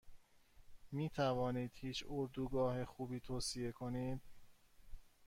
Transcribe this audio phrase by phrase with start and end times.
[0.91, 4.21] میتوانید هیچ اردوگاه خوبی توصیه کنید؟